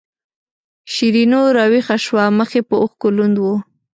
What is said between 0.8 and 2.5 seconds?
شیرینو راویښه شوه مخ